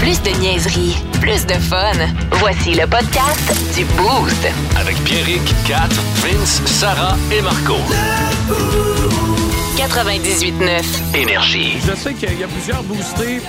[0.00, 1.92] Plus de niaiserie, plus de fun.
[2.32, 4.48] Voici le podcast du Boost.
[4.76, 7.76] Avec Pierrick, Kat, Vince, Sarah et Marco.
[9.76, 10.82] 98.9.
[11.14, 11.76] Énergie.
[11.86, 13.40] Je sais qu'il y a plusieurs boostés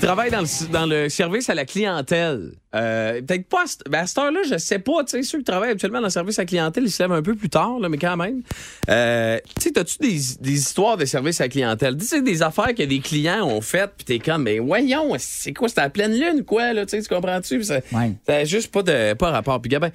[0.00, 2.52] qui travaillent dans le, dans le service à la clientèle.
[2.74, 5.04] Euh, Peut-être pas ben à cette heure-là, je sais pas.
[5.04, 7.12] Tu sais, ceux qui travaillent habituellement dans le service à la clientèle, ils se lèvent
[7.12, 8.42] un peu plus tard, là, mais quand même.
[8.88, 11.98] Euh, tu sais, as-tu des, des histoires de service à la clientèle?
[11.98, 15.52] Tu sais, des affaires que des clients ont faites, puis t'es comme, mais voyons, c'est
[15.52, 17.62] quoi, c'était à pleine lune, quoi, là, tu tu comprends-tu?
[17.62, 17.80] Ça,
[18.44, 19.60] juste pas de pas rapport.
[19.60, 19.90] Puis, Gabin,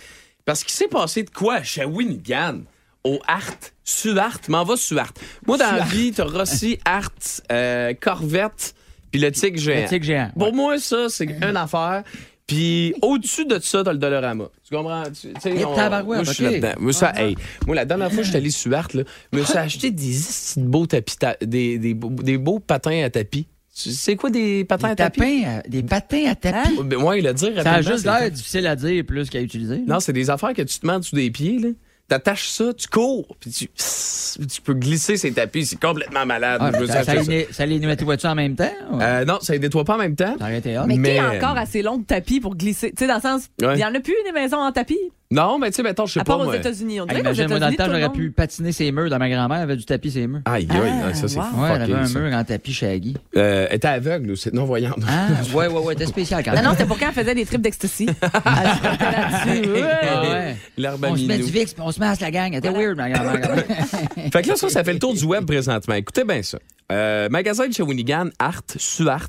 [0.46, 2.60] parce qu'il s'est passé de quoi à Shawinigan?
[3.04, 5.14] Au Art, Suart, m'en va Suart.
[5.48, 7.12] Moi, dans la vie, t'as Rossi, Art,
[7.52, 8.75] euh, Corvette,
[9.16, 9.82] puis le tigre géant.
[9.84, 12.04] Le tigre géant, Pour moi, ça, c'est une affaire.
[12.48, 14.50] Puis au-dessus de ça, t'as le Dollarama.
[14.68, 15.04] Tu comprends?
[15.06, 16.52] Tu, sais, on- moi, je suis ok.
[16.52, 16.74] là-dedans.
[16.80, 19.02] Moi, ça, hey, moi, la dernière fois que je suis allé sur Art, là,
[19.34, 20.14] je me suis acheté des
[20.58, 23.48] de beaux tapis, ta- des, des, beaux- des beaux patins à tapis.
[23.74, 25.20] C'est quoi des patins à tapis?
[25.20, 26.80] tapins, à- des patins à tapis.
[26.84, 29.80] Ben, ouais, le dire Ça a juste c'est- l'air difficile à dire plus qu'à utiliser.
[29.88, 31.70] Non, c'est des affaires que tu te mets en dessous des pieds, là.
[32.08, 35.66] T'attaches ça, tu cours, puis tu, tu peux glisser ces tapis.
[35.66, 36.60] C'est complètement malade.
[36.62, 37.32] Ah, Je ça, ça, acheté ça.
[37.32, 38.70] les, ça les nettoie-tu en même temps?
[38.92, 39.02] ou?
[39.02, 40.36] Euh, non, ça ne nettoie pas en même temps.
[40.40, 40.48] Ça.
[40.86, 42.92] Mais, Mais- qui a encore assez long de tapis pour glisser?
[42.92, 43.80] Tu sais, dans le sens, il Ouais.
[43.80, 45.00] y en a plus des maisons en tapis?
[45.32, 46.34] Non, mais tu sais, mettons, je sais À pas.
[46.34, 46.56] part aux moi.
[46.56, 47.02] États-Unis.
[47.02, 48.72] On dirait qu'aux imagine, moi, dans le États-Unis, temps, tout le j'aurais monde- pu patiner
[48.72, 49.10] ses murs.
[49.10, 50.42] Dans ma grand-mère, elle avait du tapis ses murs.
[50.46, 51.44] Aïe, aïe, Ah, ça, c'est wow.
[51.44, 52.20] Ouais, elle avait fucké, un ça.
[52.20, 53.18] mur en tapis shaggy.
[53.36, 55.00] Euh, elle était aveugle aussi, non-voyante.
[55.08, 56.66] Ah, ouais, ouais, ouais, c'était spécial quand Non, même.
[56.66, 58.08] non, c'était pour quand elle faisait des trips d'ecstasy.
[58.08, 59.70] Elle se frottait là-dessus.
[59.72, 59.84] Ouais.
[59.84, 60.56] Ah, ouais.
[60.78, 61.44] L'herbe On se met du.
[61.44, 62.52] VIX, puis on se masse la gang.
[62.54, 63.64] Elle était weird, ma grand-mère.
[64.32, 65.96] Fait que là, ça, ça fait le tour du web présentement.
[65.96, 66.60] Écoutez bien ça.
[66.92, 69.28] Euh, magasin de Shawinigan, Art, Suart,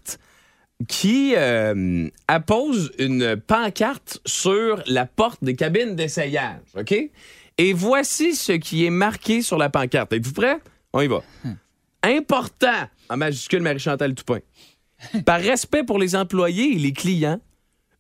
[0.89, 6.95] qui euh, appose une pancarte sur la porte des cabines d'essayage, OK?
[7.59, 10.13] Et voici ce qui est marqué sur la pancarte.
[10.13, 10.59] Êtes-vous prêts?
[10.93, 11.23] On y va.
[12.03, 14.41] Important, en majuscule Marie-Chantal Toupin.
[15.25, 17.41] Par respect pour les employés et les clients,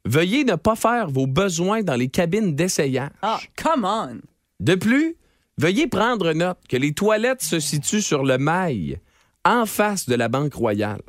[0.05, 3.11] veuillez ne pas faire vos besoins dans les cabines d'essayage.
[3.23, 4.21] Ah, come on!
[4.61, 5.17] De plus,
[5.59, 9.01] veuillez prendre note que les toilettes se situent sur le mail,
[9.45, 11.03] en face de la Banque Royale.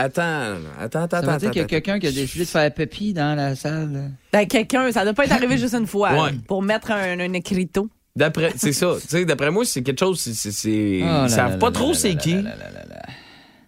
[0.00, 1.36] Attends, attends, attends, Ça veut attends.
[1.38, 4.10] dire qu'il y a quelqu'un qui a décidé de faire pipi dans la salle.
[4.32, 6.30] Ben, quelqu'un, ça doit pas être arrivé juste une fois Ouais.
[6.46, 7.88] pour mettre un, un écriteau.
[8.14, 8.94] D'après, c'est ça.
[9.00, 10.20] Tu sais, d'après moi, c'est quelque chose.
[10.20, 12.36] c'est- c'est- Oh là Ils savent pas trop c'est qui.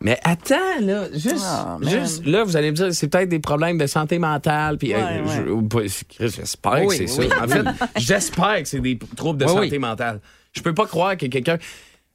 [0.02, 3.76] Mais attends, là, juste, Ah, juste, là, vous allez me dire, c'est peut-être des problèmes
[3.76, 5.88] de santé mentale, puis Ouais, euh, ouais.
[6.20, 7.44] j'espère que c'est oui, ça.
[7.44, 7.64] En fait,
[7.97, 9.78] j'espère que c'est des troubles de Oui, santé oui.
[9.78, 10.20] mentale.
[10.52, 11.58] Je peux pas croire que quelqu'un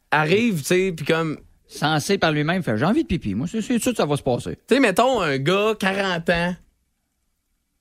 [0.10, 1.38] arrive, tu sais, puis comme,
[1.68, 3.34] Censé par lui-même faire j'ai envie de pipi.
[3.36, 4.58] Moi, c'est sûr que ça va se passer.
[4.68, 6.56] Tu sais, mettons un gars, 40 ans,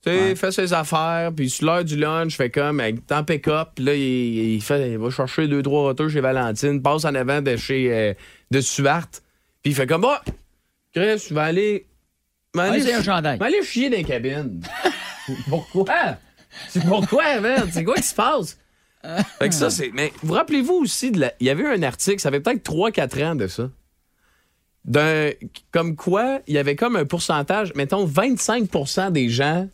[0.03, 0.35] tu sais, Ouais.
[0.35, 4.53] fait ses affaires, puis sur l'heure du lunch, fait comme, temps pick-up, puis là, il,
[4.55, 7.91] il fait, il va chercher deux, trois retours chez Valentine, passe en avant de chez,
[7.93, 8.13] euh,
[8.51, 9.07] de Suart,
[9.63, 10.23] puis il fait comme, bah,
[10.93, 11.85] Chris, tu vas aller,
[12.53, 14.61] tu vas Ah, aller chier dans les cabines.
[15.49, 16.17] pourquoi?
[16.69, 17.67] C'est pourquoi, man?
[17.71, 18.57] C'est quoi qui se passe?
[19.39, 19.91] Fait que ça, c'est.
[19.93, 23.23] Mais vous rappelez-vous aussi, de la- il y avait un article, ça fait peut-être 3-4
[23.25, 23.69] ans de ça.
[24.85, 25.31] D'un,
[25.71, 29.67] comme quoi, il y avait comme un pourcentage, mettons 25% des gens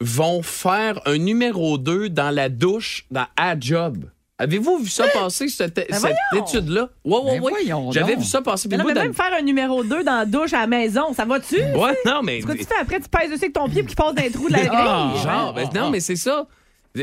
[0.00, 4.04] vont faire un numéro 2 dans la douche dans A Job.
[4.40, 6.16] Avez-vous vu ça passer, cette, cette voyons!
[6.46, 6.88] étude-là?
[7.04, 7.90] Oui, oui, Ben oui.
[7.92, 8.68] J'avais vu ça passer.
[8.70, 11.24] Mais non, mais même faire un numéro 2 dans la douche à la maison, ça
[11.24, 11.56] va-tu?
[11.56, 12.40] Ouais, non, mais.
[12.40, 14.22] Ce que tu fais après, tu pèses dessus avec ton pied puis qu'il passe dans
[14.22, 14.70] les trous de la grille?
[14.72, 16.46] Ah, Genre, ben, non, mais c'est ça.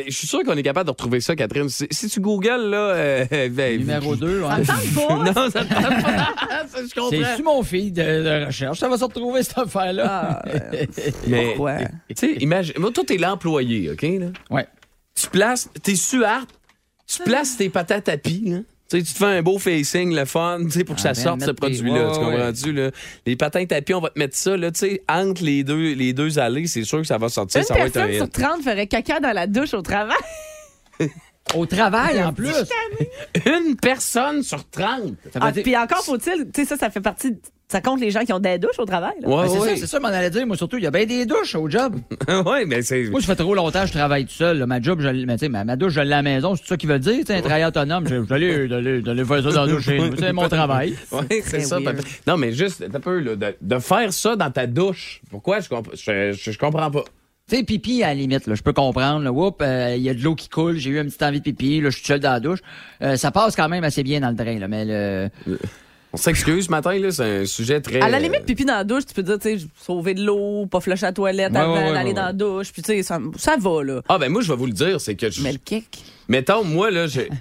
[0.07, 1.69] Je suis sûr qu'on est capable de retrouver ça, Catherine.
[1.69, 2.77] Si, si tu googles, là.
[2.77, 4.41] euh, ben, Numéro 2.
[4.43, 5.15] Ça me tente pas.
[5.41, 6.33] Non, ça te tente pas.
[6.67, 7.35] Ça, je C'est comprends.
[7.35, 8.79] sur mon fil de, de recherche?
[8.79, 10.05] Ça va se retrouver, cette affaire-là.
[10.43, 10.85] Ah, euh,
[11.27, 11.77] Mais, Pourquoi?
[11.79, 12.73] Tu sais, imagine.
[12.79, 14.01] Moi, toi, t'es l'employé, OK?
[14.01, 14.27] Là?
[14.49, 14.65] Ouais.
[15.15, 15.69] Tu places.
[15.83, 16.45] T'es suard.
[17.07, 18.57] Tu places tes patates à tapis, là.
[18.89, 21.41] Tu sais, tu te fais un beau facing, le fun, pour que Ah, ça sorte,
[21.43, 22.07] ce produit-là.
[22.07, 22.25] ouais, tu ouais.
[22.35, 22.91] comprends-tu, là?
[23.25, 26.13] Les patins tapis, on va te mettre ça, là, tu sais, entre les deux, les
[26.13, 28.25] deux allées, c'est sûr que ça va sortir, Une ça va être un personne sur
[28.25, 28.31] hit.
[28.33, 30.15] 30 ferait caca dans la douche au travail.
[31.53, 32.49] Au travail, en plus.
[33.45, 34.81] Une personne sur 30.
[35.31, 37.37] Ça veut Ah, dire- puis encore faut-il, tu sais, ça, ça fait partie.
[37.67, 39.13] Ça compte les gens qui ont des douches au travail.
[39.21, 39.27] là.
[39.27, 39.69] Ouais, Ben, c'est ouais.
[39.69, 40.45] ça, c'est ça, m'en allait dire.
[40.45, 41.95] Moi, surtout, il y a bien des douches au job.
[42.45, 43.05] ouais, mais c'est.
[43.05, 44.59] Moi, ça fait trop longtemps que je travaille tout seul.
[44.59, 44.65] là.
[44.67, 46.55] Ma job, je, l- mais, tu sais, ma, ma douche, je l'ai à la maison.
[46.55, 47.19] C'est ça qu'il veut dire.
[47.19, 48.07] tu sais, Un travail autonome.
[48.07, 48.67] Je- J'allais
[49.01, 50.15] d'aller faire ça dans la douche chez nous.
[50.17, 50.95] C'est mon travail.
[51.11, 51.79] Ouais, c'est ça.
[51.79, 51.95] weird.
[51.97, 52.07] papa.
[52.27, 55.21] Non, mais juste, un peu, là, de, de faire ça dans ta douche.
[55.31, 55.59] Pourquoi?
[55.59, 57.03] Je, comp- je, je- je comprends pas.
[57.47, 59.23] Tu sais, pipi, à la limite, là, je peux comprendre.
[59.23, 59.31] là.
[59.31, 61.43] Oups, euh, il y a de l'eau qui coule, j'ai eu une petite envie de
[61.43, 62.59] pipi, là, je suis seul dans la douche.
[63.03, 65.29] Euh, ça passe quand même assez bien dans le drain, là, mais le...
[66.11, 68.01] On s'excuse ce matin, là, c'est un sujet très.
[68.01, 70.65] À la limite, pipi dans la douche, tu peux dire, tu sais, sauver de l'eau,
[70.65, 72.71] pas flusher la toilette Ouais, avant ouais, ouais, d'aller ouais, dans la douche.
[72.71, 74.01] Puis, tu sais, ça, ça va, là.
[74.09, 75.29] Ah, ben moi, je vais vous le dire, c'est que.
[75.29, 76.03] je- Mais le kick.
[76.29, 77.29] Mettons, moi, là, j'ai.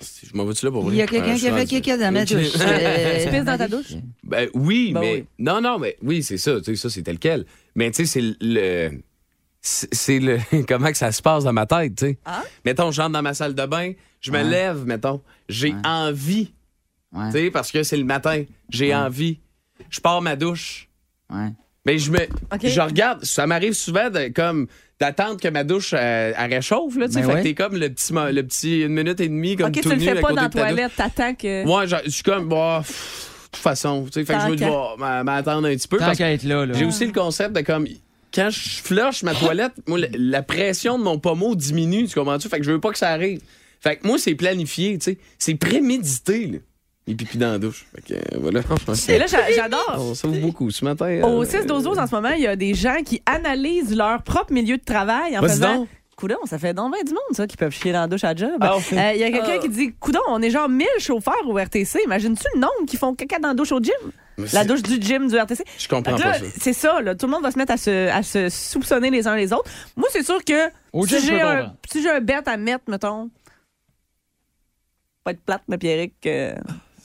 [0.00, 0.90] Je m'en vais-tu là pour?
[0.92, 2.52] Il y a quelqu'un qui a fait caca dans ma douche.
[2.52, 3.94] Tu pisses dans ta douche?
[4.24, 5.12] Ben oui, Ben mais.
[5.14, 5.24] oui.
[5.38, 6.56] Non, non, mais oui, c'est ça.
[6.60, 7.44] Tu sais, ça, c'est tel quel.
[7.74, 9.00] Mais tu sais, c'est le.
[9.60, 10.38] C'est le.
[10.68, 12.18] Comment que ça se passe dans ma tête, tu sais.
[12.24, 12.42] Ah?
[12.64, 14.44] Mettons, je rentre dans ma salle de bain, je me Ouais.
[14.44, 15.20] lève, mettons.
[15.48, 15.78] J'ai Ouais.
[15.84, 16.52] envie,
[17.12, 18.44] Ouais, tu sais, parce que c'est le matin.
[18.68, 19.40] J'ai envie.
[19.90, 20.88] Je pars ma douche.
[21.86, 22.18] Mais je me.
[22.62, 23.24] Je regarde.
[23.24, 24.66] Ça m'arrive souvent de, comme.
[25.00, 27.22] D'attendre que ma douche euh, elle réchauffe, là, tu sais.
[27.22, 29.88] Fait que t'es comme le petit, le petit une minute et demie, comme tout tu
[29.90, 31.64] le fais pas dans la toilette, t'attends que.
[31.64, 34.96] Ouais, genre, je suis comme, bah, pff, de toute façon, tu sais, fait que je
[34.98, 35.98] m'a- m'attendre un petit peu.
[35.98, 36.74] Tant parce que qu'à être là, là.
[36.76, 37.86] j'ai aussi le concept de comme,
[38.34, 42.48] quand je flush ma toilette, moi, la, la pression de mon pommeau diminue, tu comprends-tu?
[42.48, 43.40] Fait que je veux pas que ça arrive.
[43.80, 45.18] Fait que moi, c'est planifié, tu sais.
[45.38, 46.58] C'est prémédité, là.
[47.06, 47.86] Les pipis dans la douche.
[47.94, 48.60] Fait que, euh, voilà.
[49.08, 49.96] Et là, j'a- j'adore.
[49.98, 51.06] On sauve beaucoup ce matin.
[51.22, 54.22] Au euh, 6 12 en ce moment, il y a des gens qui analysent leur
[54.22, 55.86] propre milieu de travail en faisant.
[56.18, 58.34] Coudon, ça fait donc bien du monde, ça, qui peuvent chier dans la douche à
[58.34, 58.50] job.
[58.60, 59.12] Ah, Euh.
[59.14, 59.58] Il y a quelqu'un Ah.
[59.58, 62.00] qui dit Coudon, on est genre 1000 chauffeurs au RTC.
[62.04, 63.94] Imagines-tu le nombre qui font caca dans la douche au gym?
[64.52, 65.62] La douche du gym du RTC.
[65.78, 66.44] Je comprends là, pas ça.
[66.60, 69.28] C'est ça, là, tout le monde va se mettre à se, à se soupçonner les
[69.28, 69.70] uns les autres.
[69.96, 73.30] Moi, c'est sûr que Au si j'ai un, si j'ai un bet à mettre, mettons,
[75.22, 76.52] pas être plate, mais Pierrick, euh,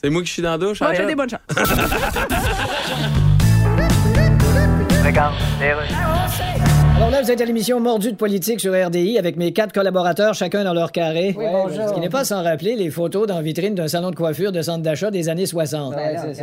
[0.02, 0.82] C'est moi qui suis dans la douche.
[0.82, 1.06] ouais, il job?
[1.08, 1.40] des bonnes chances.
[6.96, 10.36] Alors là, vous êtes à l'émission Mordu de politique sur RDI avec mes quatre collaborateurs,
[10.36, 11.36] chacun dans leur carré.
[11.36, 14.62] Ce qui n'est pas sans rappeler les photos dans vitrine d'un salon de coiffure de
[14.62, 15.96] centre d'achat des années 60.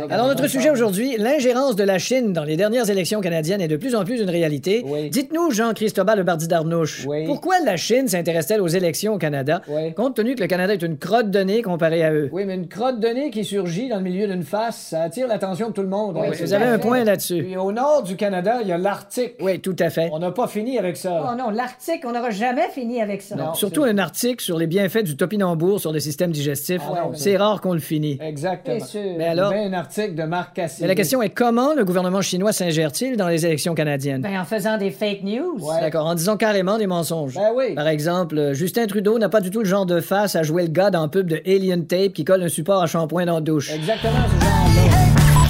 [0.09, 3.77] Alors, notre sujet aujourd'hui, l'ingérence de la Chine dans les dernières élections canadiennes est de
[3.77, 4.83] plus en plus une réalité.
[5.09, 9.61] Dites-nous, Jean-Christobal Le Bardi d'Arnouche, pourquoi la Chine s'intéresse-t-elle aux élections au Canada,
[9.95, 12.29] compte tenu que le Canada est une crotte de nez comparé à eux?
[12.31, 15.27] Oui, mais une crotte de nez qui surgit dans le milieu d'une face, ça attire
[15.27, 16.17] l'attention de tout le monde.
[16.39, 17.55] vous avez un point là-dessus.
[17.57, 19.35] Au nord du Canada, il y a l'Arctique.
[19.39, 20.09] Oui, tout à fait.
[20.11, 21.23] On n'a pas fini avec ça.
[21.31, 23.35] Oh non, l'Arctique, on n'aura jamais fini avec ça.
[23.35, 26.81] Non, surtout un article sur les bienfaits du topinambour sur le système digestif.
[27.13, 28.17] c'est rare qu'on le finit.
[28.19, 28.83] Exactement.
[28.83, 29.01] Sûr.
[29.17, 30.81] Mais alors, un article de Marc Cassidy.
[30.81, 34.21] mais la question est comment le gouvernement chinois s'ingère-t-il dans les élections canadiennes?
[34.21, 35.59] Ben, en faisant des fake news.
[35.79, 37.35] D'accord, en disant carrément des mensonges.
[37.35, 37.75] Ben oui.
[37.75, 40.69] Par exemple, Justin Trudeau n'a pas du tout le genre de face à jouer le
[40.69, 43.41] gars dans le pub de Alien Tape qui colle un support à shampoing dans la
[43.41, 43.71] douche.
[43.71, 44.45] Exactement ce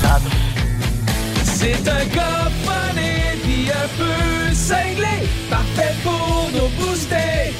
[0.05, 0.19] genre-là.
[1.43, 4.30] C'est un gars funny puis un peu
[4.71, 5.15] cinglé,
[5.49, 7.53] parfait pour nous booster.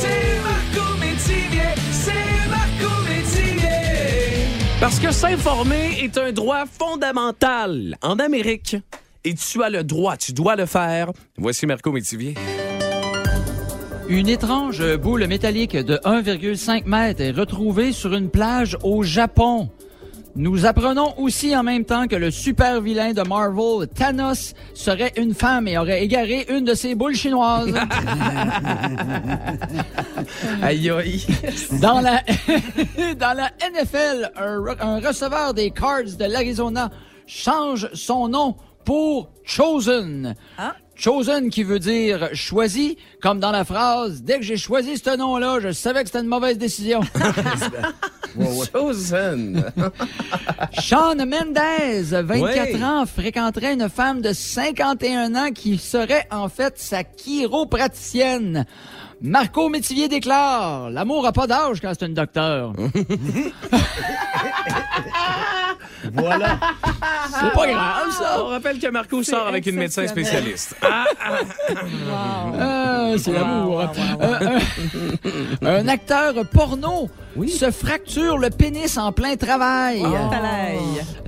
[0.00, 4.46] C'est Marco Métivier, c'est Marco Métivier.
[4.80, 8.76] Parce que s'informer est un droit fondamental en Amérique.
[9.24, 11.12] Et tu as le droit, tu dois le faire.
[11.36, 12.34] Voici Marco Métivier.
[14.08, 19.70] Une étrange boule métallique de 1,5 mètre est retrouvée sur une plage au Japon.
[20.38, 25.34] Nous apprenons aussi en même temps que le super vilain de Marvel, Thanos, serait une
[25.34, 27.74] femme et aurait égaré une de ses boules chinoises.
[30.62, 31.26] Aïe aïe.
[31.80, 32.22] Dans la,
[33.18, 36.88] dans la NFL, un, un receveur des Cards de l'Arizona
[37.26, 40.36] change son nom pour Chosen.
[40.56, 40.76] Ah.
[40.98, 45.60] Chosen qui veut dire choisi, comme dans la phrase Dès que j'ai choisi ce nom-là,
[45.60, 47.00] je savais que c'était une mauvaise décision.
[48.72, 49.64] Chosen.
[50.78, 52.82] Sean Mendez, 24 Ouais.
[52.82, 58.66] ans, fréquenterait une femme de 51 ans qui serait en fait sa chiropraticienne.
[59.20, 62.72] Marco Métivier déclare L'amour a pas d'âge quand c'est une docteur.
[66.12, 66.58] voilà.
[67.40, 68.42] C'est pas grave, ça.
[68.44, 70.76] On rappelle que Marco sort avec une médecin spécialiste.
[70.82, 71.04] Ah,
[72.58, 73.80] Ah, c'est l'amour.
[74.20, 74.58] Euh,
[75.62, 77.08] un, un acteur porno
[77.46, 80.02] se fracture le pénis en plein travail.
[80.30, 80.78] Talaï.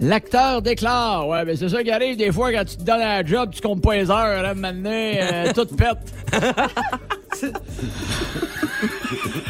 [0.00, 3.24] L'acteur déclare Ouais, ben c'est ça qui arrive des fois quand tu te donnes un
[3.24, 5.98] job, tu comptes pas les heures, là, maintenant, euh, tout pète.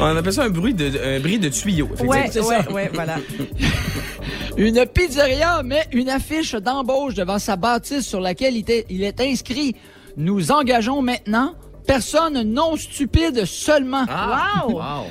[0.00, 1.88] On appelle ça un bruit de, un bruit de tuyau.
[2.04, 2.70] Ouais, c'est ouais, ça.
[2.72, 3.16] ouais, voilà.
[4.56, 9.20] Une pizzeria met une affiche d'embauche devant sa bâtisse sur laquelle il est, il est
[9.20, 9.74] inscrit
[10.16, 11.54] Nous engageons maintenant
[11.86, 14.04] personne non stupide seulement.
[14.08, 14.64] Ah.
[14.68, 15.06] Wow!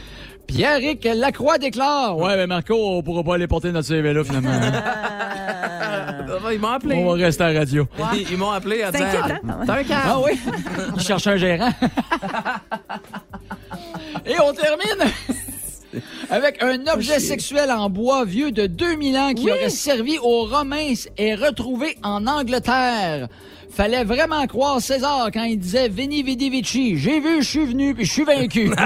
[0.47, 4.49] Pierrick Lacroix déclare Ouais, mais Marco, on pourra pas aller porter notre CV là finalement.
[4.51, 6.95] Ah, Ils m'ont appelé.
[6.95, 7.87] on va rester à la radio.
[8.13, 9.05] Ils, ils m'ont appelé à dire.
[9.65, 9.83] T'as un.
[9.91, 10.39] Ah oui?
[10.95, 11.69] Il cherche un gérant.
[14.25, 15.11] Et on termine
[16.29, 20.93] avec un objet sexuel en bois vieux de 2000 ans qui aurait servi aux Romains
[21.17, 23.27] et retrouvé en Angleterre.
[23.71, 26.97] Fallait vraiment croire César quand il disait Veni Vidi Vici.
[26.97, 28.71] J'ai vu, je suis venu, puis je suis vaincu.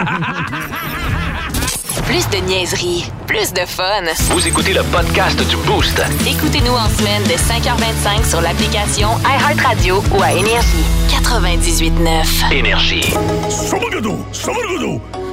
[2.05, 4.03] Plus de niaiserie, plus de fun.
[4.31, 6.01] Vous écoutez le podcast du Boost.
[6.27, 10.83] Écoutez-nous en semaine de 5h25 sur l'application iHeartRadio ou à Énergie.
[11.09, 12.53] 98.9.
[12.53, 13.13] Énergie.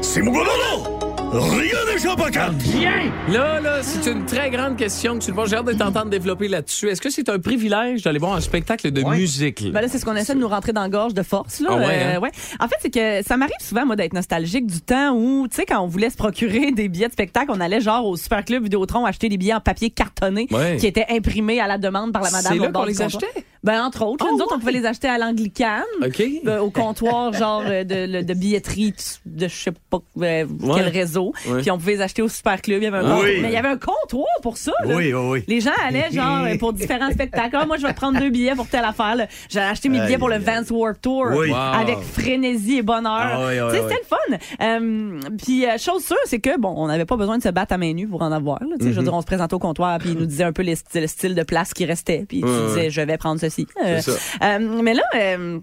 [0.02, 0.99] そば
[1.32, 2.54] Rien n'échappe à quatre.
[2.54, 3.12] Bien!
[3.28, 5.46] Là, là, c'est une très grande question que tu vois.
[5.46, 6.88] J'ai hâte de t'entendre développer là-dessus.
[6.88, 9.60] Est-ce que c'est un privilège d'aller voir un spectacle de musique?
[9.60, 9.70] Là?
[9.70, 11.60] Ben là, c'est ce qu'on essaie de nous rentrer dans la gorge de force.
[11.60, 11.68] Là.
[11.70, 12.18] Ah ouais, euh, hein?
[12.18, 12.30] ouais.
[12.58, 15.66] En fait, c'est que ça m'arrive souvent, moi, d'être nostalgique du temps où, tu sais,
[15.66, 18.64] quand on voulait se procurer des billets de spectacle, on allait genre au Super Club
[18.64, 22.32] Vidéotron acheter des billets en papier cartonné qui étaient imprimés à la demande par la
[22.32, 22.52] madame.
[22.54, 23.26] C'est là qu'on les achetait?
[23.62, 24.24] Ben, entre autres.
[24.26, 25.82] Ah nous autres, on pouvait les acheter à l'anglicane.
[26.02, 26.22] OK.
[26.46, 28.94] euh, au comptoir, genre euh, de, de billetterie
[29.26, 31.32] de je sais pas euh, quel réseau.
[31.46, 31.60] Ouais.
[31.60, 32.78] Puis on pouvait les acheter au Super Club.
[32.80, 33.18] Il y avait un.
[33.18, 33.38] Oui.
[33.42, 34.72] Mais il y avait un comptoir pour ça.
[34.84, 34.94] là.
[34.96, 35.44] Oui, oui, oui.
[35.46, 37.56] Les gens allaient genre pour différents spectacles.
[37.60, 39.14] Ah, moi, je vais te prendre deux billets pour telle affaire.
[39.16, 39.26] là.
[39.48, 40.38] J'ai acheté mes billets pour le.
[40.38, 41.50] Vance Warp Tour Oui.
[41.50, 41.56] Wow.
[41.56, 43.12] avec frénésie et bonheur.
[43.12, 43.88] Ah oui, oui, tu sais, oui.
[43.90, 44.64] c'était le fun.
[44.64, 47.78] Euh, puis chose sûre, c'est que bon, on n'avait pas besoin de se battre à
[47.78, 48.58] main nue pour en avoir.
[48.62, 48.76] là.
[48.78, 50.52] Tu sais, Je veux dire, on se présentait au comptoir puis ils nous disaient un
[50.52, 52.24] peu les le style de place qui restait.
[52.26, 52.90] Puis tu Ouais, disais, ouais.
[52.90, 53.66] je vais prendre ceci.
[53.84, 54.12] Euh, ça.
[54.42, 55.60] euh, mais là, euh,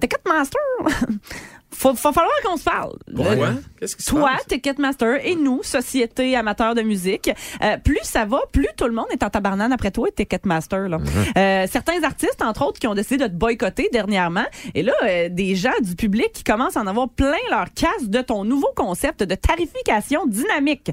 [0.00, 0.60] Ticketmaster,
[1.72, 2.96] faut, faut falloir qu'on se parle.
[3.14, 3.34] Pourquoi?
[3.34, 4.46] Le- Qu'est-ce qui se toi, passe?
[4.46, 7.30] Ticketmaster, et nous, société amateur de musique,
[7.62, 10.88] euh, plus ça va, plus tout le monde est en tabarnane après toi, Ticketmaster.
[10.88, 10.98] Là.
[11.36, 15.28] Euh, certains artistes, entre autres, qui ont décidé de te boycotter dernièrement, et là, euh,
[15.28, 18.70] des gens du public qui commencent à en avoir plein leur casse de ton nouveau
[18.76, 20.90] concept de tarification dynamique.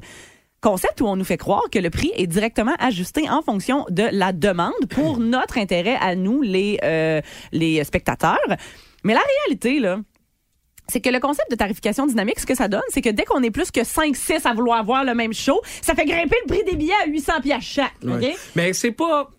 [0.60, 4.08] Concept où on nous fait croire que le prix est directement ajusté en fonction de
[4.10, 7.20] la demande pour notre intérêt à nous, les, euh,
[7.52, 8.38] les spectateurs.
[9.04, 10.00] Mais la réalité, là,
[10.88, 13.42] c'est que le concept de tarification dynamique, ce que ça donne, c'est que dès qu'on
[13.42, 16.64] est plus que 5-6 à vouloir voir le même show, ça fait grimper le prix
[16.64, 17.92] des billets à 800 pièces chaque.
[18.02, 18.10] OK?
[18.20, 18.34] Ouais.
[18.56, 19.30] Mais c'est pas.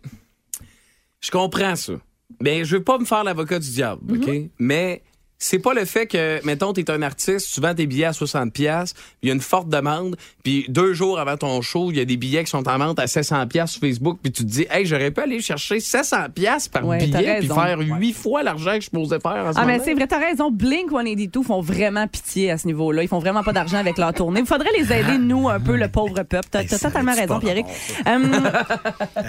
[1.19, 1.93] Je comprends ça.
[2.41, 4.23] Mais je veux pas me faire l'avocat du diable, Mhm.
[4.23, 4.51] OK?
[4.59, 5.01] Mais
[5.41, 8.51] c'est pas le fait que, mettons, t'es un artiste, tu vends tes billets à 60$,
[8.51, 12.01] piastres, il y a une forte demande, puis deux jours avant ton show, il y
[12.01, 14.50] a des billets qui sont en vente à 700$ piastres sur Facebook, puis tu te
[14.50, 17.55] dis, hey, j'aurais pu aller chercher 700$ piastres par Ouais, billet, puis raison.
[17.55, 20.19] faire huit fois l'argent que je posais faire en ce Ah, mais c'est vrai, t'as
[20.19, 20.51] raison.
[20.51, 23.03] Blink 182 font vraiment pitié à ce niveau-là.
[23.03, 24.41] Ils font vraiment pas d'argent avec leur tournée.
[24.41, 26.50] Il faudrait les aider, nous, un peu, le pauvre peuple.
[26.51, 27.65] T'as t'as totalement raison, Pierrick.
[28.05, 28.29] Hum,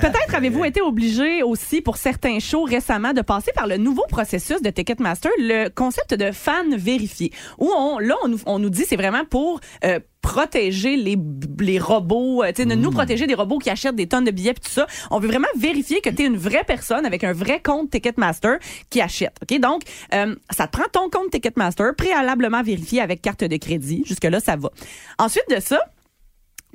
[0.00, 4.61] Peut-être avez-vous été obligé aussi, pour certains shows récemment, de passer par le nouveau processus
[4.61, 7.33] de Ticketmaster, le concept de fan vérifié.
[7.59, 11.16] Où on, là, on nous, on nous dit c'est vraiment pour euh, protéger les,
[11.59, 14.54] les robots, euh, tu sais, nous protéger des robots qui achètent des tonnes de billets
[14.54, 14.87] pis tout ça.
[15.11, 18.59] On veut vraiment vérifier que tu es une vraie personne avec un vrai compte Ticketmaster
[18.90, 19.37] qui achète.
[19.42, 19.59] OK?
[19.61, 19.83] Donc,
[20.14, 24.02] euh, ça te prend ton compte Ticketmaster préalablement vérifié avec carte de crédit.
[24.07, 24.71] Jusque-là, ça va.
[25.19, 25.80] Ensuite de ça,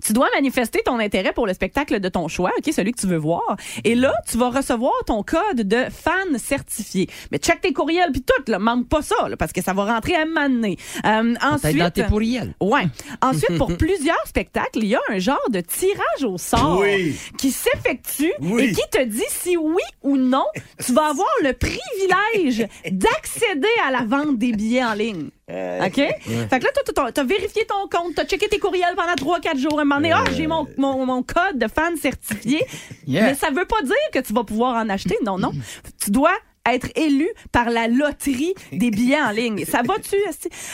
[0.04, 3.08] tu dois manifester ton intérêt pour le spectacle de ton choix, OK, celui que tu
[3.08, 3.56] veux voir.
[3.84, 7.10] Et là, tu vas recevoir ton code de fan certifié.
[7.32, 9.86] Mais check tes courriels puis tout, là, manque pas ça, là, parce que ça va
[9.86, 10.78] rentrer à m'amener.
[11.06, 12.54] Euh, ensuite, dans tes pourriels.
[12.62, 12.88] Ouais.
[13.22, 17.16] Ensuite, pour plusieurs spectacles, il y a un genre de tirage au sort Oui.
[17.38, 18.64] qui s'effectue Oui.
[18.64, 20.46] et qui te dit si oui ou non,
[20.86, 25.30] tu vas avoir le privilège d'accéder à la vente des billets en ligne.
[25.48, 25.96] OK?
[25.96, 29.78] Fait que là, toi, t'as- vérifié ton compte, t'as checké tes courriels pendant 3-4 jours.
[29.78, 32.66] À un moment donné, ah, j'ai mon, mon, mon code de fan certifié.
[33.08, 33.28] Yeah.
[33.28, 35.16] Mais ça veut pas dire que tu vas pouvoir en acheter.
[35.24, 35.52] Non, non.
[36.04, 36.34] Tu dois
[36.68, 39.64] être élu par la loterie des billets en ligne.
[39.66, 40.16] Ça va-tu?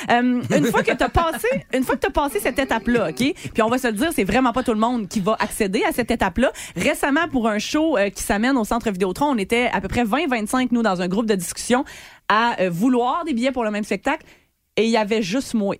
[0.09, 3.15] Euh, une fois que tu as passé, une fois que passé cette étape-là, OK?
[3.17, 5.83] Puis on va se le dire, c'est vraiment pas tout le monde qui va accéder
[5.83, 6.53] à cette étape-là.
[6.77, 10.05] Récemment, pour un show euh, qui s'amène au Centre Vidéotron, on était à peu près
[10.05, 11.83] 20-25, nous, dans un groupe de discussion,
[12.29, 14.25] à euh, vouloir des billets pour le même spectacle.
[14.77, 15.75] Et il y avait juste moi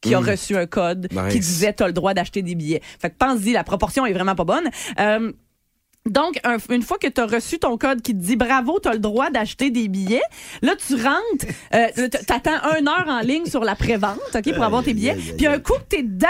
[0.00, 1.32] qui a reçu un code Nice.
[1.32, 2.80] qui disait t'as le droit d'acheter des billets.
[3.00, 4.68] Fait que pense-y, la proportion est vraiment pas bonne.
[5.00, 5.32] Euh,
[6.04, 8.88] donc, un- une fois que tu as reçu ton code qui te dit bravo, tu
[8.88, 10.22] as le droit d'acheter des billets,
[10.62, 14.62] là, tu rentres, euh, t- t'attends une heure en ligne sur la prévente, OK, pour
[14.62, 15.16] avoir tes billets.
[15.36, 16.28] Puis un coup que t'es dedans,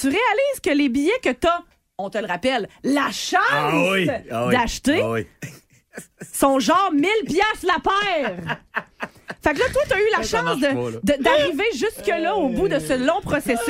[0.00, 1.62] tu réalises que les billets que tu as,
[1.98, 4.08] on te le rappelle, la chance Ah oui.
[4.30, 5.26] ah oui, d'acheter ah oui.
[6.32, 8.58] sont genre 1000 pièces la paire.
[9.40, 10.60] Fait que là, toi, t'as eu la chance
[11.02, 13.62] d'arriver jusque-là au bout de ce long processus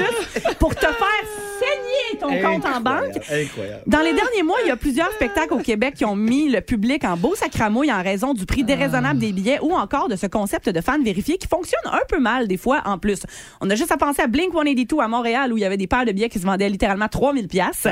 [0.58, 1.24] pour te faire
[1.60, 3.16] saigner ton compte en banque.
[3.30, 3.82] Incroyable.
[3.86, 6.60] Dans les derniers mois, il y a plusieurs spectacles au Québec qui ont mis le
[6.60, 10.26] public en beau sacramouille en raison du prix déraisonnable des billets ou encore de ce
[10.26, 13.20] concept de fan vérifié qui fonctionne un peu mal des fois en plus.
[13.60, 15.86] On a juste à penser à Blink 182 à Montréal où il y avait des
[15.86, 17.86] paires de billets qui se vendaient littéralement 3000 pièces.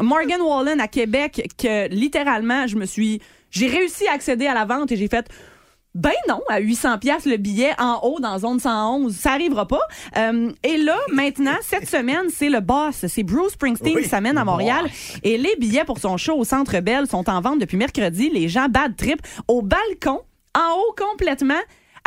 [0.00, 3.20] Morgan Wallen à Québec que littéralement je me suis
[3.50, 5.28] j'ai réussi à accéder à la vente et j'ai fait
[5.94, 9.80] ben non, à 800 pièces le billet en haut dans zone 111, ça arrivera pas.
[10.16, 14.38] Euh, et là, maintenant, cette semaine, c'est le boss, c'est Bruce Springsteen Oui, qui s'amène
[14.38, 14.86] à Montréal.
[15.24, 18.30] Et les billets pour son show au Centre Bell sont en vente depuis mercredi.
[18.30, 20.20] Les gens bad trip au balcon,
[20.56, 21.60] en haut complètement.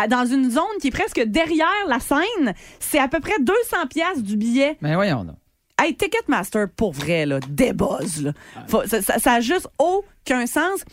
[0.09, 4.23] Dans une zone qui est presque derrière la scène, c'est à peu près 200 pièces
[4.23, 4.77] du billet.
[4.81, 5.35] Mais voyons donc.
[5.79, 8.31] Hey, Ticketmaster, pour vrai, là, débuzz, là.
[8.67, 10.83] Faut- ça, ça, ça a juste aucun sens.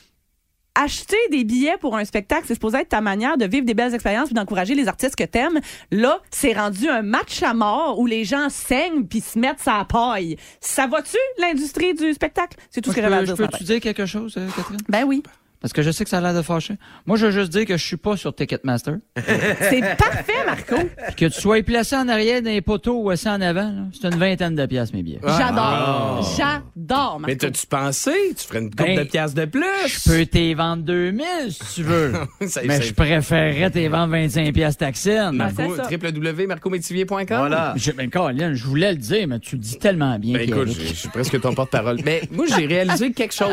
[0.82, 3.94] Acheter des billets pour un spectacle, c'est supposé être ta manière de vivre des belles
[3.94, 5.60] expériences puis d'encourager les artistes que t'aimes.
[5.90, 9.84] Là, c'est rendu un match à mort où les gens saignent puis se mettent sa
[9.84, 10.36] paille.
[10.60, 12.56] Ça va-tu, l'industrie du spectacle?
[12.70, 13.36] C'est tout ce que j'avais à dire.
[13.36, 13.64] peux, ce tu matin.
[13.64, 14.80] dire quelque chose, euh, Catherine?
[14.88, 15.22] Ben oui.
[15.60, 16.74] Parce que je sais que ça a l'air de fâcher.
[17.04, 18.94] Moi, je veux juste dire que je suis pas sur Ticketmaster.
[19.16, 20.76] C'est parfait, Marco.
[21.08, 24.08] Puis que tu sois placé en arrière d'un poteau ou assis en avant, là, c'est
[24.08, 25.20] une vingtaine de piastres, mes billets.
[25.22, 26.26] J'adore.
[26.36, 27.26] J'adore, Marco.
[27.26, 28.12] Mais t'as-tu pensé?
[28.38, 29.60] Tu ferais une coupe Ben, de piastres de plus?
[29.86, 32.12] Je peux t'y vendre 2000 si tu veux.
[32.46, 35.32] Ça- Mais ça- je préférerais t'y vendre 25 piastres taxine.
[35.34, 35.88] Ben, c'est Marco, ça.
[35.90, 37.26] www.marcométivier.com.
[37.28, 37.74] Voilà.
[37.76, 40.38] Je, ben, Colin, je voulais le dire, mais tu le dis tellement bien.
[40.38, 40.82] Ben écoute, Pierrick.
[40.88, 41.98] je je suis presque ton porte-parole.
[42.04, 43.50] Mais moi, j'ai réalisé quelque chose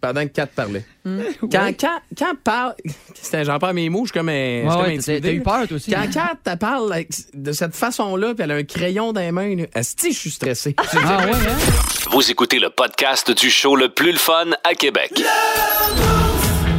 [0.00, 0.84] pendant que Kat parlait.
[1.50, 2.74] Quand, quand, quand parle.
[3.14, 4.32] C'était- J'en parle mes mots, je suis comme un.
[4.84, 5.90] Ouais, t'as eu peur, toi aussi.
[5.90, 6.06] Quand hein?
[6.12, 9.56] Kat elle parle avec- de cette façon-là, puis elle a un crayon dans les mains,
[9.74, 10.74] asti, je suis stressé.
[10.78, 11.56] Ah ouais, hein?
[12.10, 15.12] Vous écoutez le podcast du show le plus le fun à Québec.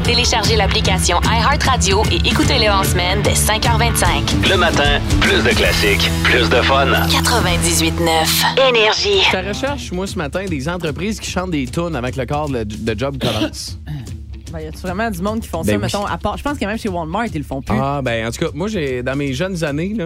[0.03, 4.49] Téléchargez l'application iHeartRadio et écoutez-le en semaine dès 5h25.
[4.49, 6.87] Le matin, plus de classiques, plus de fun.
[7.07, 9.21] 98.9 Énergie.
[9.31, 12.63] Je recherche, moi, ce matin, des entreprises qui chantent des tunes que le corps de,
[12.65, 13.77] de job commence.
[14.53, 15.81] Ben, y a-tu vraiment du monde qui font Ben ça, oui.
[15.81, 16.37] mettons, à part.
[16.37, 17.75] Je pense que même chez Walmart, ils le font plus.
[17.79, 20.05] Ah, ben, en tout cas, moi, j'ai dans mes jeunes années, là,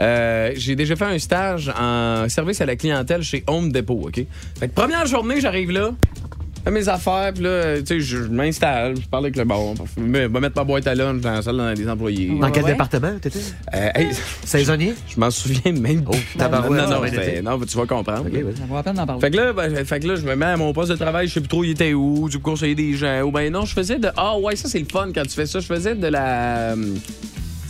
[0.00, 4.24] euh, j'ai déjà fait un stage en service à la clientèle chez Home Depot, OK?
[4.58, 5.90] Fait que première journée, j'arrive là,
[6.64, 10.02] fais mes affaires, puis là, tu sais, je m'installe, je parle avec le bon, je
[10.02, 12.30] vais mettre ma boîte à lunch dans la salle des employés.
[12.40, 12.72] Dans quel Ouais.
[12.72, 13.38] département t'étais?
[13.74, 14.08] Euh, hey,
[14.44, 14.94] Saisonnier?
[15.08, 16.12] je m'en souviens même pas.
[16.14, 18.26] Oh, tabarouette, non, non, être ben, non, tu vas comprendre.
[18.26, 18.56] Ok, vas-y.
[18.56, 19.20] Ça vaut la peine d'en parler.
[19.20, 21.26] Fait que, là, ben, fait que là, je me mets à mon poste de travail,
[21.28, 23.22] je sais plus trop il était où, du conseiller des gens.
[23.22, 24.08] Ou ben non, je faisais de.
[24.16, 25.60] Ah ouais, ça c'est le fun quand tu fais ça.
[25.60, 26.74] Je faisais de la.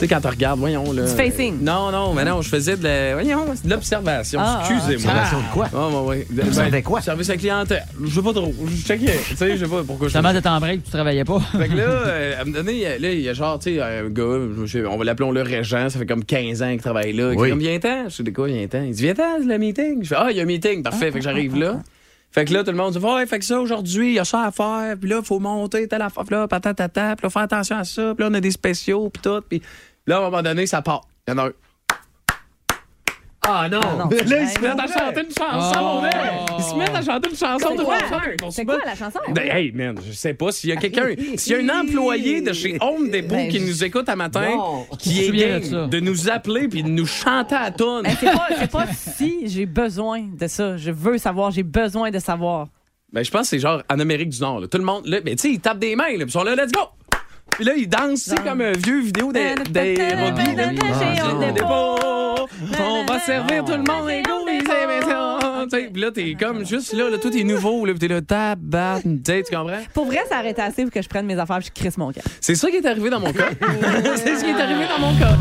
[0.03, 0.93] Euh, Tu sais, quand tu regardes, voyons.
[0.93, 1.63] Là, Du facing.
[1.63, 3.15] Non, non, mais non, je faisais de la.
[3.15, 4.41] Voyons, c'est de l'observation.
[4.43, 5.13] Ah, Excusez-moi.
[5.13, 5.69] Observation de quoi?
[5.75, 6.27] Ah, ouais, ouais.
[6.31, 7.01] De- Observais quoi?
[7.01, 7.85] Service à clientèle.
[8.03, 8.53] Je sais pas trop.
[8.67, 9.19] Je checkais.
[9.29, 11.41] Tu sais, je sais pas pourquoi je Justement, t'étais en break, tu travaillais pas.
[11.41, 13.81] fait que là, euh, à me donner, euh, là, il y a genre, tu sais,
[13.81, 16.81] un gars, je sais, on va l'appeler le Régent, ça fait comme 15 ans qu'il
[16.81, 17.33] travaille là.
[17.33, 17.45] Il Oui.
[17.45, 18.09] dit, comme, viens-ten.
[18.09, 18.85] Je dis, quoi, viens-ten?
[18.87, 20.03] Il dit, viens-ten, c'est le meeting.
[20.03, 21.11] Je fais, ah, il y a un meeting, parfait.
[21.13, 21.81] Fait que j'arrive là.
[22.35, 24.25] Fait que là, tout le monde dit, ouais, fait que ça, aujourd'hui, il y a
[24.25, 27.29] ça à faire, puis là, il faut monter, telle affaire, puis là, patatata, puis là,
[27.31, 29.61] faire attention à ça, puis là, on a des spéciaux, puis tout, puis
[30.07, 31.03] là, à un moment donné, ça part.
[31.27, 31.53] Il y en a un.
[33.45, 33.81] Ah non!
[33.81, 34.09] non.
[34.09, 36.01] Là, ils se mettent à chanter une chanson, Oh.
[36.01, 36.13] man.
[36.59, 37.99] Ils se mettent à chanter une chanson de quoi?
[38.53, 39.19] C'est quoi la chanson?
[39.31, 42.41] Ben, hey, man, je sais pas s'il y a quelqu'un, s'il y a un employé
[42.41, 44.87] de chez Home Depot Ben, qui je- nous écoute à matin, Non.
[44.97, 48.05] qui est game de nous appeler puis de nous chanter à tonne.
[48.05, 50.77] Ben, c'est pas, pas si j'ai besoin de ça.
[50.77, 52.69] Je veux savoir, j'ai besoin de savoir.
[53.13, 54.61] Ben, je pense que c'est genre en Amérique du Nord.
[54.61, 54.69] là.
[54.69, 56.45] Tout le monde, là, ben, tu sais, ils tapent des mains, là, puis ils sont
[56.45, 56.83] là, let's go!
[57.57, 60.71] Puis là, ils dansent, c'est comme un vieux vidéo des, des Robbie, là.
[62.75, 62.83] Ah.
[62.83, 64.09] On va servir tout le monde
[65.93, 69.01] Puis là, t'es comme juste là, là, tout est nouveau, là, puis t'es là, tabat,
[69.03, 69.83] tu comprends?
[69.95, 71.99] Pour vrai, ça aurait été assez pour que je prenne mes affaires et je crisse
[71.99, 72.23] mon camp.
[72.41, 73.51] C'est ça qui est arrivé dans mon cas.
[74.17, 75.37] c'est ce qui est arrivé dans mon cas.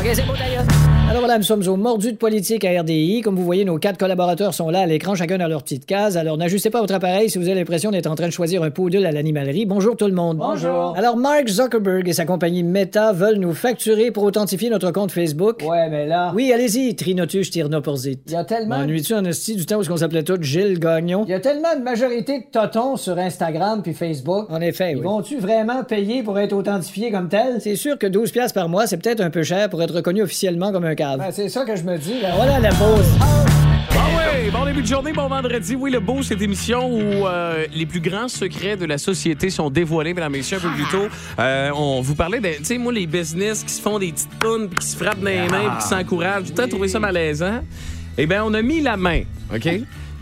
[0.00, 0.64] OK, c'est beau, d'ailleurs.
[1.12, 3.20] Alors voilà, nous sommes au mordu de politique à RDI.
[3.20, 6.16] Comme vous voyez, nos quatre collaborateurs sont là à l'écran, chacun dans leur petite case.
[6.16, 8.70] Alors n'ajustez pas votre appareil si vous avez l'impression d'être en train de choisir un
[8.70, 9.66] poodle à l'animalerie.
[9.66, 10.38] Bonjour tout le monde.
[10.38, 10.94] Bonjour.
[10.96, 15.60] Alors Mark Zuckerberg et sa compagnie Meta veulent nous facturer pour authentifier notre compte Facebook.
[15.68, 18.18] Ouais, mais là, Oui, allez-y, Trinotus Tirnoporzit.
[18.28, 18.78] il y a tellement...
[18.78, 21.24] M'ennuies-tu en esti du temps où on s'appelait tous Gilles Gagnon?
[21.26, 24.46] Il y a tellement de majorité de totons sur Instagram puis Facebook.
[24.48, 25.02] En effet, Ils oui.
[25.04, 27.60] vont-tu vraiment payer pour être authentifiés comme tel?
[27.60, 30.22] C'est sûr que 12 piastres par mois, c'est peut-être un peu cher pour être reconnu
[30.22, 31.18] officiellement comme un cave.
[31.18, 32.20] Ben, c'est ça que je me dis.
[32.20, 32.34] là.
[32.36, 33.06] Voilà la pause.
[33.94, 35.76] Ah oui, bon début de journée, bon vendredi.
[35.76, 39.68] Oui, le beau, cette émission où euh, les plus grands secrets de la société sont
[39.70, 41.08] dévoilés, mesdames et messieurs, un peu plus tôt.
[41.38, 44.30] Euh, on vous parlait de, tu sais, moi, les business qui se font des petites
[44.38, 46.44] puis qui se frappent dans les mains, puis qui s'encouragent.
[46.46, 47.60] J'ai tout le temps trouvé ça malaisant.
[48.16, 49.22] Eh bien, on a mis la main,
[49.54, 49.68] OK,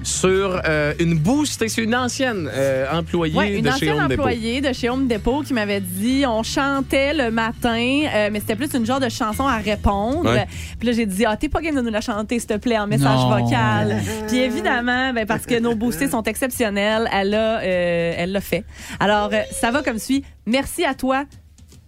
[0.03, 1.67] sur euh, une boost.
[1.69, 4.23] C'est une ancienne euh, employée Ouais, une de chez ancienne Home Depot.
[4.23, 8.57] employée de chez Home Depot qui m'avait dit on chantait le matin, euh, mais c'était
[8.57, 10.31] plus une genre de chanson à répondre.
[10.31, 10.47] Ouais.
[10.79, 12.79] Puis là, j'ai dit ah, t'es pas game de nous la chanter, s'il te plaît,
[12.79, 13.39] en message Non.
[13.45, 13.97] vocal.
[14.29, 18.65] Puis évidemment, ben, parce que nos boostés sont exceptionnels, elle l'a euh, elle l'a fait.
[18.99, 20.25] Alors, euh, ça va comme suit.
[20.47, 21.25] Merci à toi.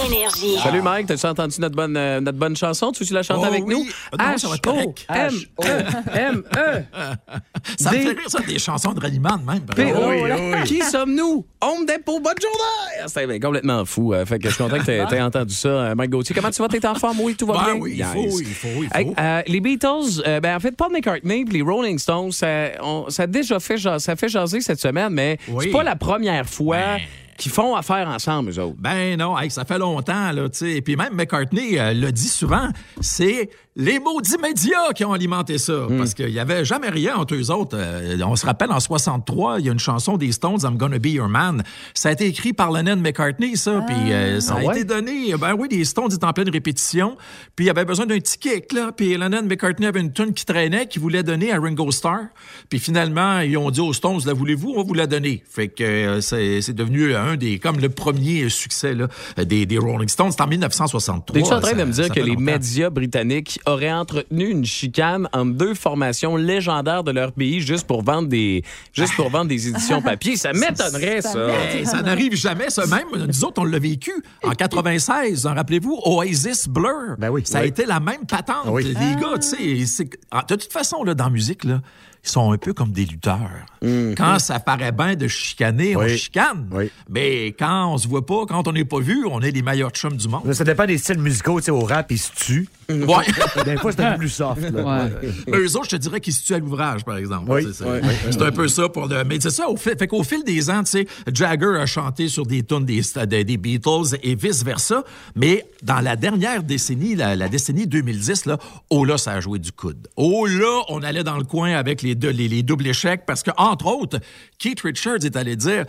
[0.05, 0.57] Énergie.
[0.63, 2.91] Salut Mike, t'as-tu entendu notre bonne, euh, notre bonne chanson?
[2.91, 3.73] Tu veux la chanter Oh avec oui.
[3.75, 3.85] nous?
[4.17, 5.05] Non, ça va être correct?
[5.09, 6.83] H-O-M-E-M-E.
[7.77, 9.59] Ça me Des- fait rire, ça, des chansons de ralliement de même.
[9.65, 10.31] P- exemple.
[10.31, 11.45] oh, Qui sommes-nous?
[11.61, 13.07] Home Depot, bonne journée!
[13.07, 14.13] C'est ben, complètement fou.
[14.13, 16.33] euh, fait que je suis content que t'aies entendu ça, euh, Mike Gauthier.
[16.33, 16.69] Comment tu vas?
[16.69, 17.19] T'es en forme?
[17.19, 17.75] Oui, tout va Ben bien?
[17.81, 18.97] oui, il faut, il faut, il faut.
[18.97, 22.47] Hey, euh, les Beatles, euh, ben, en fait, Paul McCartney et les Rolling Stones, ça,
[22.81, 25.65] on- ça a déjà fait, jas- ça fait jaser cette semaine, mais Oui.
[25.65, 26.97] c'est pas la première fois.
[27.39, 28.75] Qu'ils font affaire ensemble, eux autres.
[28.77, 30.71] Ben non, hey, ça fait longtemps, là, tu sais.
[30.73, 32.67] Et puis même McCartney euh, le dit souvent,
[33.01, 35.87] c'est les maudits médias qui ont alimenté ça.
[35.87, 35.97] Hmm.
[35.97, 37.77] Parce qu'il y avait jamais rien entre eux autres.
[37.79, 40.99] Euh, on se rappelle, en 63, il y a une chanson des Stones, I'm Gonna
[40.99, 41.63] Be Your Man.
[41.93, 43.81] Ça a été écrit par Lennon McCartney, ça.
[43.87, 44.75] Puis euh, ça a Ah ouais?
[44.75, 47.15] été donné, ben oui, les Stones étaient en pleine répétition.
[47.55, 48.91] Puis il y avait besoin d'un petit kick, là.
[48.91, 52.25] Puis Lennon McCartney avait une tune qui traînait, qu'il voulait donner à Ringo Starr.
[52.69, 54.71] Puis finalement, ils ont dit aux Stones, la voulez-vous?
[54.75, 55.41] On va vous la donner.
[55.49, 59.77] Fait que euh, c'est c'est devenu un des, comme le premier succès, là, des, des
[59.77, 60.31] Rolling Stones.
[60.31, 61.33] C'était en 1963.
[61.41, 62.41] T'es-tu en train Ça- de me dire ça que les longtemps.
[62.41, 68.03] médias britanniques auraient entretenu une chicane entre deux formations légendaires de leur pays juste pour
[68.03, 68.63] vendre des,
[68.93, 70.35] juste pour vendre des éditions papier?
[70.37, 71.49] Ça m'étonnerait, ça.
[71.73, 73.07] Hey, ça n'arrive jamais, ça même.
[73.27, 74.11] Nous autres, on l'a vécu
[74.43, 75.45] en 96.
[75.47, 77.15] hein, Rappelez-vous, Oasis Blur.
[77.17, 77.41] Ben oui.
[77.45, 77.67] Ça a Oui.
[77.67, 78.65] été la même patente.
[78.67, 78.83] Oui.
[78.85, 81.81] Les gars, tu sais, c'est- ah, de toute façon, là, dans la musique, là,
[82.23, 83.39] ils sont un peu comme des lutteurs.
[83.81, 86.17] Quand ça paraît bien de chicaner, on Oui.
[86.17, 86.67] chicane.
[86.71, 86.89] Oui.
[87.09, 89.91] Mais quand on se voit pas, quand on n'est pas vu, on est les meilleurs
[89.91, 90.51] chums du monde.
[90.53, 92.67] Ça dépend des styles musicaux, tu sais, au rap, ils se tuent.
[92.89, 93.23] Ouais.
[93.65, 94.61] Des fois, c'est un peu plus soft.
[94.71, 94.83] là.
[95.05, 95.11] Ouais.
[95.55, 97.45] Eux autres, je te dirais qu'ils se tuent à l'ouvrage, par exemple.
[97.51, 97.61] Oui.
[97.67, 97.85] C'est ça.
[98.31, 99.23] C'est un peu ça pour le.
[99.25, 102.27] Mais c'est ça, au fait, fait qu'au fil des ans, tu sais, Jagger a chanté
[102.29, 105.03] sur des tunes des, des, des Beatles et vice-versa.
[105.35, 108.57] Mais dans la dernière décennie, la, la décennie 2010, là,
[108.89, 110.07] oh là, ça a joué du coude.
[110.15, 113.43] Oh là, on allait dans le coin avec les, deux, les, les doubles échecs parce
[113.43, 114.19] que, entre autres,
[114.57, 115.85] Keith Richards est allé dire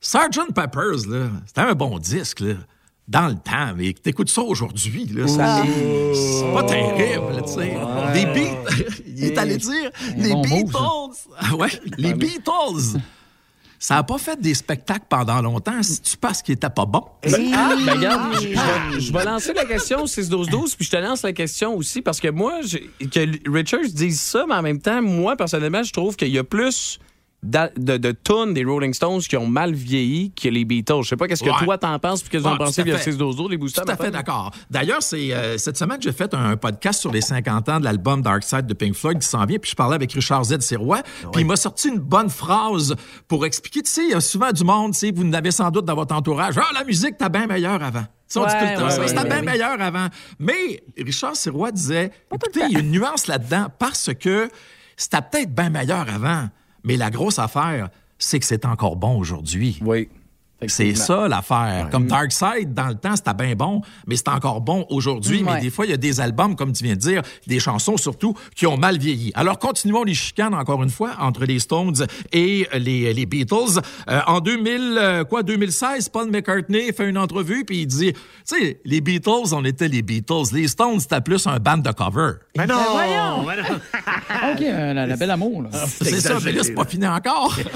[0.00, 0.52] Sgt.
[0.54, 2.54] Peppers, là, c'était un bon disque, là.
[3.08, 5.62] Dans le temps, mais t'écoutes ça aujourd'hui, là, ça-
[6.12, 7.76] c'est pas terrible, tu sais.
[8.14, 12.98] Les Beatles, il est allé dire, les bon Beatles, ouais, les Beatles,
[13.78, 17.04] ça n'a pas fait des spectacles pendant longtemps si tu penses qu'ils étaient pas bons.
[17.54, 20.90] Ah, ben regarde, je, je vais, je vais lancer la question au 6-12-12, puis je
[20.90, 24.62] te lance la question aussi, parce que moi, je- que Richards dise ça, mais en
[24.62, 26.98] même temps, moi, personnellement, je trouve qu'il y a plus
[27.42, 31.02] d'a- de, de tunes des Rolling Stones qui ont mal vieilli que les Beatles.
[31.02, 31.64] Je sais pas qu'est-ce que Ouais.
[31.64, 33.10] toi t'en penses, puis que vous en pensez tout à via fait.
[33.12, 33.84] 6-12-12, les boosters.
[33.84, 34.50] Tout à fait d'accord.
[34.70, 38.22] D'ailleurs, c'est euh, cette semaine j'ai fait un podcast sur les 50 ans de l'album
[38.22, 40.60] Dark Side de Pink Floyd qui s'en vient, puis je parlais avec Richard Z.
[40.60, 42.94] Sirois, puis il m'a sorti une bonne phrase
[43.28, 45.70] pour expliquer, tu sais, il y a souvent du monde, tu sais, vous n'avez sans
[45.70, 48.02] doute dans votre entourage, ah, la musique, t'as bien meilleure avant.
[48.02, 49.44] Tu sais, on dit Ouais, tout le temps ouais, ça, ouais, c'était ouais, bien oui.
[49.46, 50.08] meilleur avant.
[50.40, 54.48] Mais Richard Sirois disait, écoutez, il y a une nuance là-dedans parce que
[54.96, 56.48] c'était peut-être bien meilleur avant,
[56.86, 59.78] mais la grosse affaire, c'est que c'est encore bon aujourd'hui.
[59.82, 60.08] Oui.
[60.66, 61.88] C'est ça l'affaire.
[61.90, 65.42] Comme Dark Side, dans le temps, c'était bien bon, mais c'est encore bon aujourd'hui.
[65.42, 65.54] Ouais.
[65.54, 67.96] Mais des fois, il y a des albums, comme tu viens de dire, des chansons
[67.98, 69.32] surtout, qui ont mal vieilli.
[69.34, 73.80] Alors, continuons les chicanes, encore une fois, entre les Stones et les, les Beatles.
[74.08, 78.20] Euh, en 2000, euh, quoi, 2016, Paul McCartney fait une entrevue, puis il dit, tu
[78.44, 80.54] sais, les Beatles, on était les Beatles.
[80.54, 82.32] Les Stones, c'était plus un band de cover.
[82.56, 82.76] Mais non!
[82.92, 83.42] voyons!
[84.52, 85.62] OK, euh, la, la belle amour.
[85.62, 85.70] Là.
[86.00, 87.56] C'est ça, mais là, c'est pas fini encore.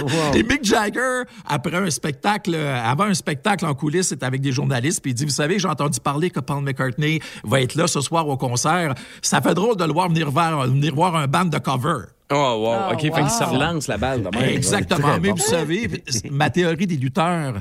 [0.34, 4.52] Et Mick Jagger, après un spectacle, euh, avant un spectacle en coulisses, c'est avec des
[4.52, 7.86] journalistes, puis il dit, vous savez, j'ai entendu parler que Paul McCartney va être là
[7.86, 8.94] ce soir au concert.
[9.22, 12.06] Ça fait drôle de le voir venir voir, venir voir un band de cover.
[12.32, 12.90] Oh, wow.
[12.90, 13.24] Oh, OK, fait wow.
[13.24, 14.22] que ça relance la balle.
[14.22, 14.48] de même.
[14.50, 15.18] Exactement.
[15.20, 15.34] Mais bon.
[15.34, 15.88] vous savez,
[16.30, 17.54] ma théorie des lutteurs,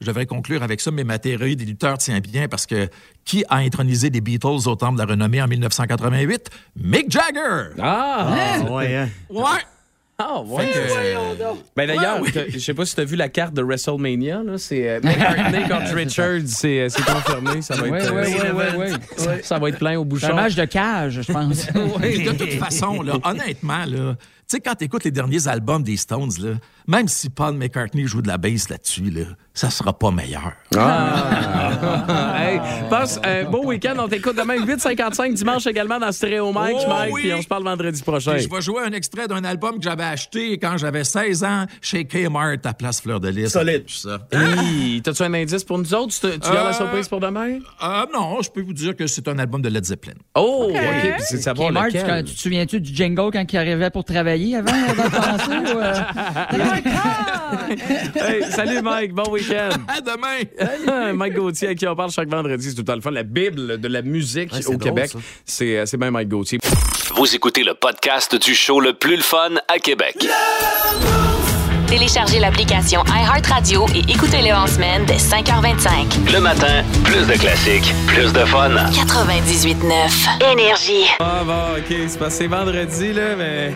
[0.00, 2.88] je devrais conclure avec ça, mais ma théorie des lutteurs tient bien parce que
[3.24, 6.50] qui a intronisé les Beatles au temple de la renommée en 1988?
[6.76, 7.74] Mick Jagger!
[7.80, 8.60] Ah!
[8.62, 9.08] Ah, ouais, hein?
[9.30, 9.42] Ouais!
[10.16, 10.66] Ah, ouais.
[10.70, 11.44] Que-
[11.76, 14.42] Ben d'ailleurs, Ouais, t'as- je sais pas si tu as vu la carte de WrestleMania.
[14.44, 16.42] là, C'est euh, McCartney contre Richards.
[16.46, 17.62] C'est euh, c'est confirmé.
[17.62, 19.24] Ça va Oui, être, oui, euh, oui, oui, oui.
[19.42, 20.28] ça va être plein au bouchon.
[20.28, 21.66] un match de cage, je pense.
[21.72, 24.14] De toute façon, là, honnêtement, là,
[24.46, 26.50] sais, quand tu écoutes les derniers albums des Stones, là,
[26.86, 29.22] même si Paul McCartney joue de la bass là-dessus, là,
[29.52, 30.52] ça sera pas meilleur.
[30.76, 32.02] Ah!
[32.64, 33.94] hey, passe un beau week-end.
[33.98, 37.14] On t'écoute demain 8h55 dimanche également dans Stéréo Mike, Oh Mike.
[37.14, 37.22] oui!
[37.22, 38.32] Puis on se parle vendredi prochain.
[38.32, 41.64] Puis je vais jouer un extrait d'un album que j'avais acheté quand j'avais 16 ans
[41.80, 43.50] chez Kmart à Place Fleur de Lys.
[43.50, 43.84] Solide.
[43.88, 44.18] Ça.
[44.32, 46.14] Hey, T'as-tu un indice pour nous autres?
[46.14, 47.58] Tu, tu gardes la Euh, surprise pour demain?
[47.82, 50.14] Euh, non, je peux vous dire que c'est un album de Led Zeppelin.
[50.34, 50.76] Oh, OK.
[50.76, 52.24] Puis c'est de savoir Kmart, tu, lequel.
[52.24, 55.94] tu te souviens-tu du jingle quand il arrivait pour travailler avant euh, ou, euh?
[58.14, 59.70] Hey, salut Mike, bon week-end.
[59.88, 61.12] À demain!
[61.14, 63.10] Mike Gauthier, à qui on parle chaque vendredi, c'est tout le temps le fun.
[63.10, 65.12] La Bible de la musique Ouais, au drôle, Québec,
[65.44, 66.58] c'est euh, c'est bien Mike Gauthier.
[67.16, 70.16] Vous écoutez le podcast du show le plus le fun à Québec.
[71.86, 76.32] Téléchargez l'application iHeartRadio et écoutez-le en semaine dès 5h25.
[76.32, 78.70] Le matin, plus de classiques, plus de fun.
[78.70, 81.04] 98.9 Énergie.
[81.20, 83.74] Ah bon, OK, c'est c'est vendredi, là, mais...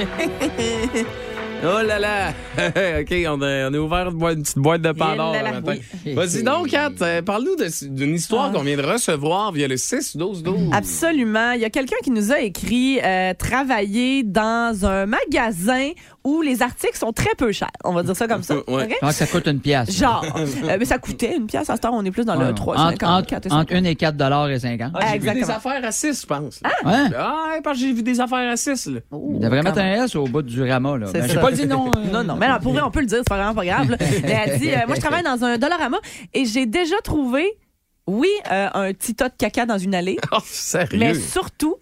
[1.64, 2.28] oh là là!
[3.00, 5.74] OK, on, a- on est ouvert une, boîte- une petite boîte de Pandore le matin.
[6.06, 6.14] oui.
[6.14, 10.72] Vas-y donc, Kat, euh, parle-nous d'une histoire qu'on vient de recevoir via le 6-12-12.
[10.74, 11.52] Absolument.
[11.52, 15.90] Il y a quelqu'un qui nous a écrit euh, travailler dans un magasin
[16.24, 17.68] où les articles sont très peu chers.
[17.84, 18.54] On va dire ça comme ça.
[18.66, 18.88] Ouais.
[19.00, 19.90] Que ça coûte une pièce.
[19.94, 21.68] Genre, euh, mais ça coûtait une pièce.
[21.68, 22.46] À ce temps, on est plus dans Ouais.
[22.48, 23.72] le 3, entre, 50, entre, 4 et entre 50.
[23.72, 24.92] 1 et 4 dollars et 50.
[24.94, 26.60] Ah, j'ai vu des affaires à 6, je pense.
[26.62, 26.70] là.
[26.84, 27.14] Ouais.
[27.16, 28.86] Ah, ouais, parce que j'ai vu des affaires à 6.
[28.86, 29.00] Là.
[29.12, 30.96] Il devrait mettre un S au bout du ramas.
[30.96, 31.06] Là.
[31.12, 31.34] C'est Ben, ça.
[31.34, 31.90] J'ai pas dit non.
[31.94, 33.64] euh, Non, non, mais non, pour vrai, on peut le dire, c'est pas vraiment pas
[33.66, 33.96] grave.
[34.22, 35.98] Mais elle dit, euh, moi, je travaille dans un Dollarama
[36.32, 37.58] et j'ai déjà trouvé,
[38.06, 40.98] oui, euh, un petit tas de caca dans une allée, Oh, sérieux?
[40.98, 41.76] mais surtout,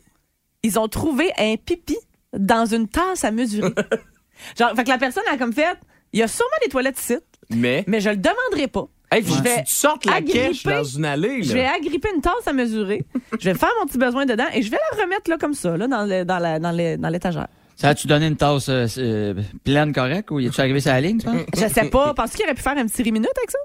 [0.64, 1.96] ils ont trouvé un pipi
[2.36, 3.72] dans une tasse à mesurer.
[4.58, 5.76] Genre, fait que la personne a comme fait,
[6.12, 7.16] il y a sûrement des toilettes ici,
[7.50, 8.86] Mais, mais je le demanderai pas.
[9.10, 11.38] hey, Je vais tu sortes la cache dans une allée.
[11.38, 11.44] Là.
[11.44, 13.04] Je vais agripper une tasse à mesurer,
[13.38, 15.76] je vais faire mon petit besoin dedans et je vais la remettre là comme ça,
[15.76, 17.48] là, dans le- dans dans le- dans l'étagère.
[17.76, 21.18] Ça a-tu donné une tasse euh, euh, pleine correcte ou es-tu arrivé sur la ligne,
[21.18, 21.36] tu penses?
[21.54, 23.58] Je sais pas, penses-tu qu'il aurait pu faire un petit minute avec ça?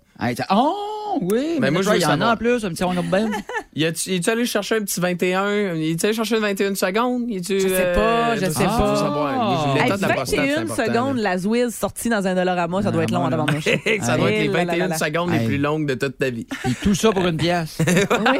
[0.46, 1.58] T'as- oh, oui.
[1.60, 2.32] Mais moi, je veux il y en a savoir.
[2.34, 3.30] en plus, un petit on ben.
[3.76, 5.76] Y a-tu es-tu allé chercher un petit 21?
[5.76, 7.30] Y es-tu allé chercher une 21 secondes?
[7.30, 8.96] Y tu Je sais pas, je sais faut pas.
[8.96, 9.34] savoir.
[9.36, 12.26] Moi, j'ai Hey, l'état de la prostate, c'est 21 important, secondes, la Zwiz sortie dans
[12.26, 13.65] un Dollarama, ça doit être long tabarnouche.
[13.65, 13.72] là.
[14.02, 14.98] Ça doit être les Hey, là, là, 21 là, là.
[14.98, 15.46] secondes les Hey.
[15.46, 16.48] plus longues de toute ta vie.
[16.63, 17.78] Puis tout ça pour une pièce.
[17.88, 18.39] Oui.